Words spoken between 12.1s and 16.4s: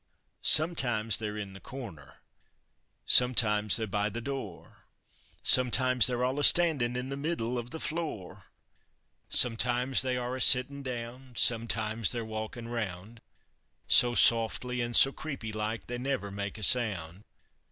they're walkin' round So softly an' so creepylike they never